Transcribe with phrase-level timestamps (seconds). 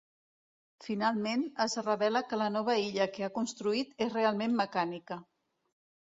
[0.85, 5.19] Finalment es revela que la nova illa que ha construït és realment mecànica.